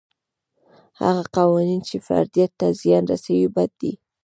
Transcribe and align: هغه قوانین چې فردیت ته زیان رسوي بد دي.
هغه 1.01 1.23
قوانین 1.37 1.81
چې 1.87 1.95
فردیت 2.07 2.51
ته 2.59 2.67
زیان 2.81 3.03
رسوي 3.11 3.47
بد 3.55 3.71
دي. 3.81 3.93